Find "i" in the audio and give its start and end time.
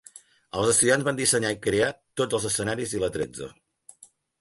1.57-1.61, 2.99-3.07